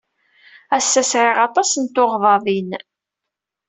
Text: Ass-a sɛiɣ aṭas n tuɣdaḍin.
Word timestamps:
Ass-a 0.77 1.03
sɛiɣ 1.11 1.37
aṭas 1.47 1.71
n 1.77 1.85
tuɣdaḍin. 1.95 2.69